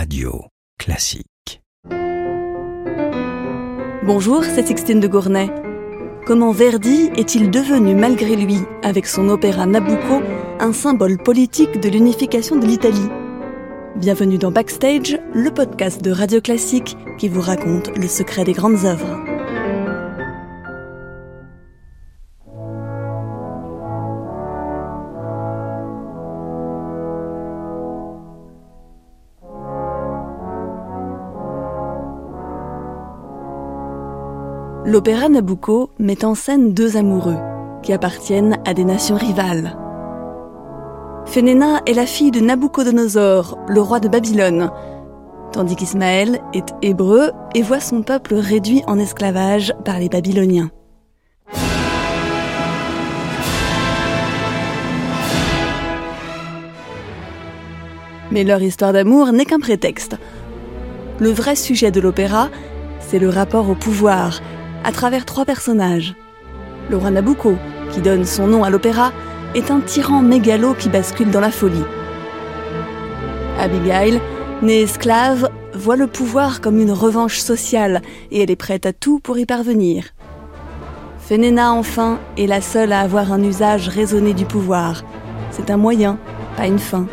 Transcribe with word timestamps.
Radio 0.00 0.46
Classique. 0.78 1.60
Bonjour, 4.06 4.42
c'est 4.42 4.66
Sixtine 4.66 4.98
de 4.98 5.06
Gournay. 5.06 5.50
Comment 6.24 6.52
Verdi 6.52 7.10
est-il 7.16 7.50
devenu, 7.50 7.94
malgré 7.94 8.34
lui, 8.34 8.60
avec 8.82 9.04
son 9.04 9.28
opéra 9.28 9.66
Nabucco, 9.66 10.22
un 10.58 10.72
symbole 10.72 11.18
politique 11.18 11.80
de 11.80 11.90
l'unification 11.90 12.56
de 12.56 12.64
l'Italie? 12.64 13.10
Bienvenue 13.96 14.38
dans 14.38 14.50
Backstage, 14.50 15.20
le 15.34 15.50
podcast 15.50 16.00
de 16.00 16.12
Radio 16.12 16.40
Classique 16.40 16.96
qui 17.18 17.28
vous 17.28 17.42
raconte 17.42 17.94
le 17.94 18.08
secret 18.08 18.44
des 18.44 18.54
grandes 18.54 18.86
œuvres. 18.86 19.39
L'opéra 34.90 35.28
Nabucco 35.28 35.92
met 36.00 36.24
en 36.24 36.34
scène 36.34 36.74
deux 36.74 36.96
amoureux 36.96 37.36
qui 37.80 37.92
appartiennent 37.92 38.58
à 38.66 38.74
des 38.74 38.82
nations 38.82 39.14
rivales. 39.14 39.78
Fénéna 41.26 41.80
est 41.86 41.92
la 41.92 42.06
fille 42.06 42.32
de 42.32 42.40
Nabucodonosor, 42.40 43.56
le 43.68 43.80
roi 43.80 44.00
de 44.00 44.08
Babylone, 44.08 44.72
tandis 45.52 45.76
qu'Ismaël 45.76 46.40
est 46.54 46.74
hébreu 46.82 47.30
et 47.54 47.62
voit 47.62 47.78
son 47.78 48.02
peuple 48.02 48.34
réduit 48.34 48.82
en 48.88 48.98
esclavage 48.98 49.72
par 49.84 50.00
les 50.00 50.08
Babyloniens. 50.08 50.72
Mais 58.32 58.42
leur 58.42 58.60
histoire 58.60 58.92
d'amour 58.92 59.30
n'est 59.30 59.44
qu'un 59.44 59.60
prétexte. 59.60 60.16
Le 61.20 61.30
vrai 61.30 61.54
sujet 61.54 61.92
de 61.92 62.00
l'opéra, 62.00 62.48
c'est 62.98 63.20
le 63.20 63.28
rapport 63.28 63.70
au 63.70 63.76
pouvoir 63.76 64.40
à 64.84 64.92
travers 64.92 65.24
trois 65.24 65.44
personnages. 65.44 66.14
Le 66.90 66.96
roi 66.96 67.10
Nabucco, 67.10 67.56
qui 67.92 68.00
donne 68.00 68.24
son 68.24 68.46
nom 68.46 68.64
à 68.64 68.70
l'opéra, 68.70 69.12
est 69.54 69.70
un 69.70 69.80
tyran 69.80 70.22
mégalo 70.22 70.74
qui 70.74 70.88
bascule 70.88 71.30
dans 71.30 71.40
la 71.40 71.50
folie. 71.50 71.84
Abigail, 73.58 74.20
née 74.62 74.82
esclave, 74.82 75.50
voit 75.74 75.96
le 75.96 76.06
pouvoir 76.06 76.60
comme 76.60 76.80
une 76.80 76.92
revanche 76.92 77.38
sociale 77.38 78.02
et 78.30 78.42
elle 78.42 78.50
est 78.50 78.56
prête 78.56 78.86
à 78.86 78.92
tout 78.92 79.18
pour 79.20 79.38
y 79.38 79.46
parvenir. 79.46 80.04
Fénéna, 81.18 81.72
enfin, 81.72 82.18
est 82.36 82.46
la 82.46 82.60
seule 82.60 82.92
à 82.92 83.00
avoir 83.00 83.32
un 83.32 83.42
usage 83.42 83.88
raisonné 83.88 84.34
du 84.34 84.46
pouvoir. 84.46 85.04
C'est 85.50 85.70
un 85.70 85.76
moyen, 85.76 86.18
pas 86.56 86.66
une 86.66 86.78
fin. 86.78 87.06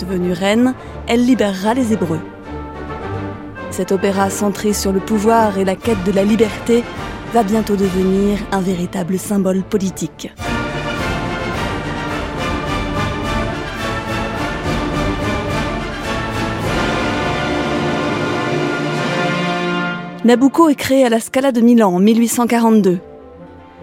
Devenue 0.00 0.32
reine, 0.32 0.74
elle 1.06 1.26
libérera 1.26 1.74
les 1.74 1.92
Hébreux. 1.92 2.20
Cet 3.78 3.92
opéra 3.92 4.28
centré 4.28 4.72
sur 4.72 4.90
le 4.90 4.98
pouvoir 4.98 5.56
et 5.56 5.64
la 5.64 5.76
quête 5.76 6.02
de 6.02 6.10
la 6.10 6.24
liberté 6.24 6.82
va 7.32 7.44
bientôt 7.44 7.76
devenir 7.76 8.36
un 8.50 8.60
véritable 8.60 9.20
symbole 9.20 9.62
politique. 9.62 10.32
Nabucco 20.24 20.68
est 20.68 20.74
créé 20.74 21.04
à 21.04 21.08
la 21.08 21.20
Scala 21.20 21.52
de 21.52 21.60
Milan 21.60 21.94
en 21.94 22.00
1842. 22.00 22.98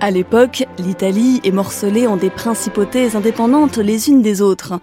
À 0.00 0.10
l'époque, 0.10 0.64
l'Italie 0.80 1.40
est 1.44 1.52
morcelée 1.52 2.08
en 2.08 2.16
des 2.16 2.30
principautés 2.30 3.14
indépendantes 3.14 3.78
les 3.78 4.08
unes 4.08 4.22
des 4.22 4.42
autres, 4.42 4.80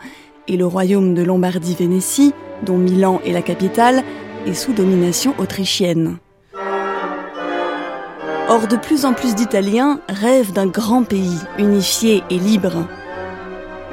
et 0.47 0.55
le 0.55 0.65
royaume 0.65 1.13
de 1.13 1.21
Lombardie-Vénétie, 1.21 2.33
dont 2.63 2.77
Milan 2.77 3.19
est 3.25 3.33
la 3.33 3.41
capitale, 3.41 4.03
est 4.45 4.53
sous 4.53 4.73
domination 4.73 5.33
autrichienne. 5.37 6.17
Or, 8.49 8.67
de 8.67 8.75
plus 8.75 9.05
en 9.05 9.13
plus 9.13 9.35
d'Italiens 9.35 10.01
rêvent 10.09 10.51
d'un 10.51 10.67
grand 10.67 11.03
pays, 11.03 11.39
unifié 11.57 12.23
et 12.29 12.37
libre. 12.37 12.85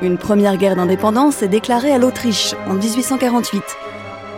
Une 0.03 0.19
première 0.19 0.57
guerre 0.57 0.77
d'indépendance 0.77 1.43
est 1.43 1.49
déclarée 1.49 1.93
à 1.93 1.99
l'Autriche 1.99 2.55
en 2.69 2.75
1848, 2.75 3.63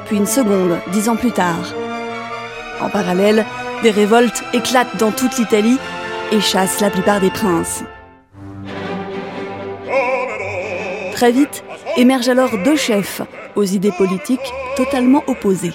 puis 0.07 0.17
une 0.17 0.27
seconde 0.27 0.79
dix 0.93 1.09
ans 1.09 1.17
plus 1.17 1.33
tard. 1.33 1.75
En 2.83 2.91
parallèle, 2.91 3.45
des 3.83 3.91
révoltes 3.91 4.43
éclatent 4.53 4.99
dans 4.99 5.11
toute 5.11 5.39
l'Italie 5.39 5.79
et 6.33 6.41
chassent 6.41 6.81
la 6.81 6.91
plupart 6.91 7.21
des 7.21 7.31
princes. 7.31 7.83
Très 11.13 11.33
vite, 11.33 11.65
émergent 11.97 12.31
alors 12.31 12.57
deux 12.65 12.77
chefs 12.77 13.23
aux 13.57 13.65
idées 13.65 13.93
politiques 13.93 14.53
totalement 14.77 15.23
opposées. 15.27 15.75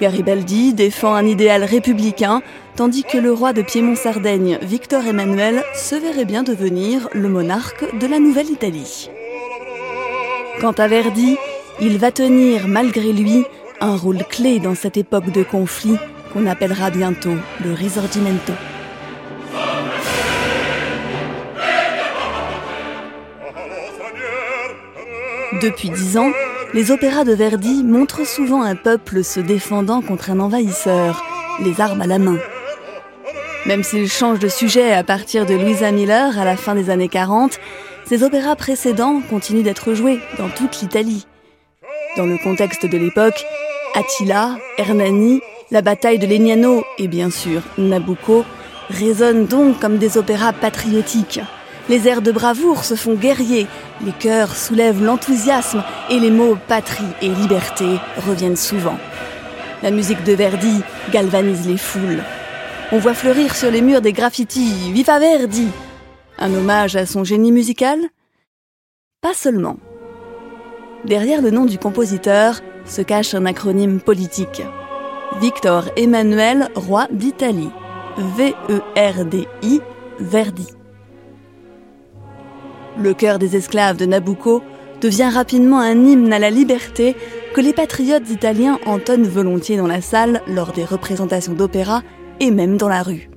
Garibaldi 0.00 0.74
défend 0.74 1.14
un 1.14 1.24
idéal 1.24 1.64
républicain, 1.64 2.42
tandis 2.76 3.04
que 3.04 3.18
le 3.18 3.32
roi 3.32 3.52
de 3.52 3.62
Piémont-Sardaigne, 3.62 4.58
Victor 4.62 5.06
Emmanuel, 5.06 5.62
se 5.74 5.94
verrait 5.94 6.24
bien 6.24 6.42
devenir 6.42 7.08
le 7.12 7.28
monarque 7.28 7.96
de 7.98 8.06
la 8.06 8.18
Nouvelle-Italie. 8.18 9.10
Quant 10.60 10.72
à 10.72 10.88
Verdi, 10.88 11.36
il 11.80 11.98
va 11.98 12.10
tenir, 12.10 12.66
malgré 12.66 13.12
lui, 13.12 13.44
un 13.80 13.96
rôle 13.96 14.24
clé 14.28 14.58
dans 14.58 14.74
cette 14.74 14.96
époque 14.96 15.30
de 15.30 15.42
conflit 15.42 15.96
qu'on 16.32 16.46
appellera 16.46 16.90
bientôt 16.90 17.36
le 17.64 17.72
Risorgimento. 17.72 18.52
Depuis 25.62 25.90
dix 25.90 26.18
ans, 26.18 26.32
les 26.72 26.90
opéras 26.90 27.24
de 27.24 27.32
Verdi 27.32 27.84
montrent 27.84 28.26
souvent 28.26 28.62
un 28.62 28.76
peuple 28.76 29.22
se 29.22 29.40
défendant 29.40 30.00
contre 30.00 30.30
un 30.30 30.40
envahisseur, 30.40 31.22
les 31.62 31.80
armes 31.80 32.00
à 32.00 32.06
la 32.06 32.18
main. 32.18 32.38
Même 33.66 33.82
s'ils 33.82 34.10
changent 34.10 34.38
de 34.38 34.48
sujet 34.48 34.92
à 34.92 35.04
partir 35.04 35.46
de 35.46 35.54
Louisa 35.54 35.90
Miller 35.90 36.38
à 36.38 36.44
la 36.44 36.56
fin 36.56 36.74
des 36.74 36.90
années 36.90 37.08
40, 37.08 37.58
ces 38.04 38.22
opéras 38.22 38.56
précédents 38.56 39.20
continuent 39.30 39.62
d'être 39.62 39.94
joués 39.94 40.20
dans 40.38 40.48
toute 40.48 40.80
l'Italie. 40.80 41.26
Dans 42.16 42.26
le 42.26 42.38
contexte 42.38 42.86
de 42.86 42.98
l'époque, 42.98 43.44
Attila, 43.94 44.58
Hernani, 44.78 45.40
la 45.70 45.82
bataille 45.82 46.18
de 46.18 46.26
Legnano 46.26 46.84
et 46.98 47.08
bien 47.08 47.30
sûr 47.30 47.62
Nabucco 47.78 48.44
résonnent 48.90 49.46
donc 49.46 49.80
comme 49.80 49.98
des 49.98 50.18
opéras 50.18 50.52
patriotiques. 50.52 51.40
Les 51.88 52.08
airs 52.08 52.22
de 52.22 52.32
bravoure 52.32 52.84
se 52.84 52.94
font 52.94 53.14
guerriers, 53.14 53.66
les 54.04 54.12
chœurs 54.12 54.56
soulèvent 54.56 55.02
l'enthousiasme 55.02 55.84
et 56.08 56.18
les 56.18 56.30
mots 56.30 56.56
patrie 56.66 57.04
et 57.20 57.28
liberté 57.28 57.84
reviennent 58.26 58.56
souvent. 58.56 58.98
La 59.82 59.90
musique 59.90 60.24
de 60.24 60.32
Verdi 60.32 60.80
galvanise 61.12 61.66
les 61.68 61.76
foules. 61.76 62.22
On 62.90 62.98
voit 62.98 63.12
fleurir 63.12 63.54
sur 63.54 63.70
les 63.70 63.82
murs 63.82 64.00
des 64.00 64.14
graffitis 64.14 64.92
Viva 64.92 65.18
Verdi 65.18 65.68
Un 66.38 66.54
hommage 66.54 66.96
à 66.96 67.04
son 67.04 67.22
génie 67.22 67.52
musical 67.52 67.98
Pas 69.20 69.34
seulement. 69.34 69.76
Derrière 71.04 71.42
le 71.42 71.50
nom 71.50 71.66
du 71.66 71.78
compositeur, 71.78 72.60
se 72.86 73.02
cache 73.02 73.34
un 73.34 73.44
acronyme 73.44 74.00
politique. 74.00 74.62
Victor 75.38 75.90
Emmanuel, 75.96 76.68
roi 76.74 77.08
d'Italie. 77.10 77.70
V-E-R-D-I, 78.16 79.80
Verdi. 80.20 80.68
Le 82.96 83.12
cœur 83.12 83.38
des 83.38 83.56
esclaves 83.56 83.96
de 83.96 84.06
Nabucco 84.06 84.62
devient 85.00 85.30
rapidement 85.32 85.80
un 85.80 86.04
hymne 86.04 86.32
à 86.32 86.38
la 86.38 86.50
liberté 86.50 87.16
que 87.52 87.60
les 87.60 87.72
patriotes 87.72 88.30
italiens 88.30 88.78
entonnent 88.86 89.26
volontiers 89.26 89.76
dans 89.76 89.86
la 89.86 90.00
salle 90.00 90.42
lors 90.46 90.72
des 90.72 90.84
représentations 90.84 91.54
d'opéra 91.54 92.02
et 92.40 92.50
même 92.50 92.76
dans 92.76 92.88
la 92.88 93.02
rue. 93.02 93.28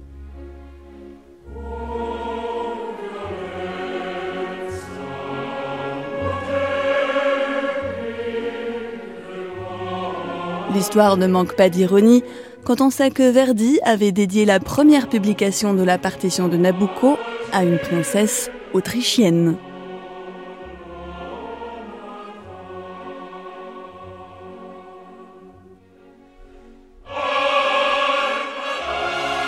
L'histoire 10.73 11.17
ne 11.17 11.25
manque 11.25 11.55
pas 11.55 11.69
d'ironie 11.69 12.23
quand 12.63 12.81
on 12.81 12.91
sait 12.91 13.09
que 13.09 13.31
Verdi 13.31 13.79
avait 13.83 14.11
dédié 14.11 14.45
la 14.45 14.59
première 14.59 15.09
publication 15.09 15.73
de 15.73 15.83
la 15.83 15.97
partition 15.97 16.47
de 16.47 16.57
Nabucco 16.57 17.17
à 17.51 17.63
une 17.63 17.79
princesse 17.79 18.51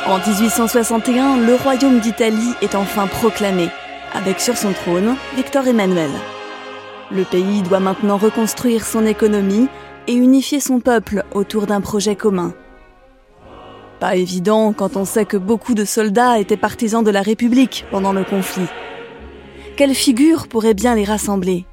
En 0.09 0.17
1861, 0.17 1.37
le 1.37 1.53
royaume 1.53 1.99
d'Italie 1.99 2.53
est 2.63 2.73
enfin 2.73 3.05
proclamé, 3.05 3.69
avec 4.13 4.39
sur 4.39 4.57
son 4.57 4.73
trône 4.73 5.15
Victor 5.35 5.67
Emmanuel. 5.67 6.09
Le 7.11 7.23
pays 7.23 7.61
doit 7.61 7.79
maintenant 7.79 8.17
reconstruire 8.17 8.85
son 8.85 9.05
économie 9.05 9.67
et 10.07 10.13
unifier 10.13 10.59
son 10.59 10.79
peuple 10.79 11.23
autour 11.31 11.67
d'un 11.67 11.79
projet 11.79 12.15
commun. 12.15 12.53
Pas 13.99 14.15
évident 14.15 14.73
quand 14.73 14.95
on 14.95 15.05
sait 15.05 15.25
que 15.25 15.37
beaucoup 15.37 15.75
de 15.75 15.85
soldats 15.85 16.39
étaient 16.39 16.57
partisans 16.57 17.03
de 17.03 17.11
la 17.11 17.21
République 17.21 17.85
pendant 17.91 18.13
le 18.13 18.23
conflit. 18.23 18.67
Quelle 19.79 19.95
figure 19.95 20.49
pourrait 20.49 20.73
bien 20.73 20.93
les 20.93 21.05
rassembler 21.05 21.63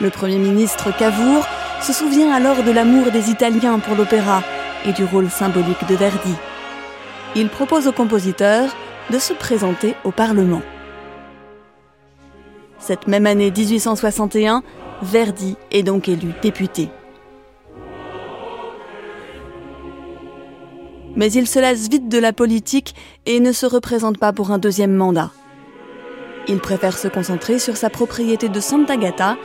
Le 0.00 0.08
Premier 0.08 0.38
ministre 0.38 0.96
Cavour 0.96 1.46
se 1.82 1.92
souvient 1.92 2.32
alors 2.32 2.62
de 2.62 2.70
l'amour 2.70 3.10
des 3.10 3.28
Italiens 3.28 3.78
pour 3.80 3.94
l'opéra 3.94 4.42
et 4.86 4.94
du 4.94 5.04
rôle 5.04 5.28
symbolique 5.28 5.86
de 5.86 5.94
Verdi. 5.94 6.32
Il 7.36 7.50
propose 7.50 7.86
au 7.86 7.92
compositeur 7.92 8.74
de 9.10 9.18
se 9.18 9.34
présenter 9.34 9.94
au 10.04 10.10
Parlement. 10.10 10.62
Cette 12.78 13.08
même 13.08 13.26
année 13.26 13.50
1861, 13.50 14.62
Verdi 15.02 15.54
est 15.70 15.82
donc 15.82 16.08
élu 16.08 16.32
député. 16.40 16.88
Mais 21.14 21.30
il 21.30 21.46
se 21.46 21.58
lasse 21.58 21.90
vite 21.90 22.08
de 22.08 22.18
la 22.18 22.32
politique 22.32 22.94
et 23.26 23.38
ne 23.38 23.52
se 23.52 23.66
représente 23.66 24.16
pas 24.16 24.32
pour 24.32 24.50
un 24.50 24.56
deuxième 24.56 24.94
mandat. 24.94 25.30
Il 26.48 26.60
préfère 26.60 26.96
se 26.96 27.08
concentrer 27.08 27.58
sur 27.58 27.76
sa 27.76 27.90
propriété 27.90 28.48
de 28.48 28.60
Santa 28.60 28.96
Gata, 28.96 29.36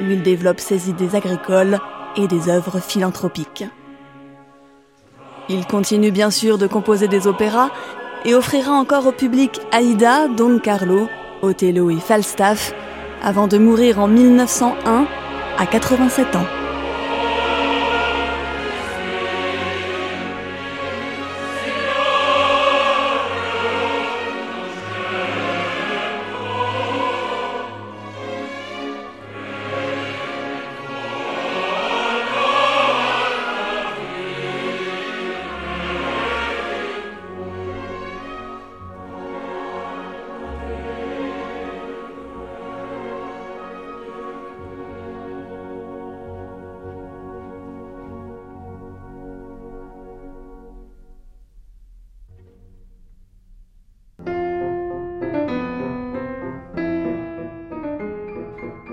où 0.00 0.04
il 0.04 0.22
développe 0.22 0.60
ses 0.60 0.88
idées 0.88 1.16
agricoles 1.16 1.78
et 2.16 2.28
des 2.28 2.48
œuvres 2.48 2.80
philanthropiques. 2.80 3.64
Il 5.48 5.66
continue 5.66 6.12
bien 6.12 6.30
sûr 6.30 6.56
de 6.56 6.68
composer 6.68 7.08
des 7.08 7.26
opéras 7.26 7.70
et 8.24 8.34
offrira 8.34 8.72
encore 8.72 9.06
au 9.06 9.12
public 9.12 9.60
Aïda, 9.72 10.28
Don 10.28 10.60
Carlo, 10.60 11.08
Othello 11.42 11.90
et 11.90 11.98
Falstaff, 11.98 12.72
avant 13.22 13.48
de 13.48 13.58
mourir 13.58 13.98
en 13.98 14.06
1901 14.06 15.06
à 15.58 15.66
87 15.66 16.36
ans. 16.36 16.61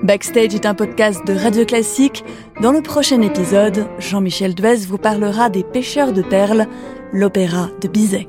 Backstage 0.10 0.56
est 0.56 0.66
un 0.66 0.74
podcast 0.74 1.24
de 1.28 1.36
Radio 1.36 1.66
Classique. 1.66 2.26
Dans 2.64 2.72
le 2.72 2.82
prochain 2.82 3.22
épisode, 3.22 3.88
Jean-Michel 4.00 4.56
Duez 4.56 4.78
vous 4.78 4.98
parlera 4.98 5.52
des 5.52 5.64
Pêcheurs 5.64 6.14
de 6.14 6.24
perles, 6.24 6.66
l'opéra 7.14 7.70
de 7.80 7.88
Bizet. 7.88 8.28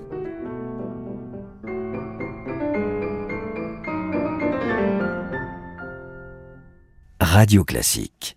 Radio 7.19 7.65
Classique 7.65 8.37